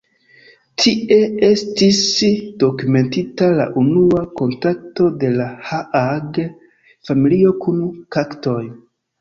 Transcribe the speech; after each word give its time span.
Tie 0.83 1.17
estis 1.47 1.99
dokumentita 2.63 3.49
la 3.61 3.67
unua 3.83 4.23
kontakto 4.41 5.11
de 5.25 5.31
la 5.37 5.47
Haage-familio 5.69 7.57
kun 7.67 7.89
kaktoj. 8.19 8.61